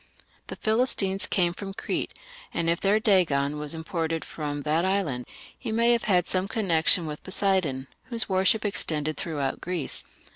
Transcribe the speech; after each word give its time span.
The 0.47 0.55
Philistines 0.55 1.27
came 1.27 1.53
from 1.53 1.75
Crete, 1.75 2.17
and 2.51 2.67
if 2.71 2.81
their 2.81 2.99
Dagon 2.99 3.59
was 3.59 3.75
imported 3.75 4.25
from 4.25 4.61
that 4.61 4.83
island, 4.83 5.27
he 5.55 5.71
may 5.71 5.91
have 5.91 6.05
had 6.05 6.25
some 6.25 6.47
connection 6.47 7.05
with 7.05 7.21
Poseidon, 7.21 7.85
whose 8.05 8.27
worship 8.27 8.65
extended 8.65 9.15
throughout 9.15 9.61
Greece. 9.61 10.03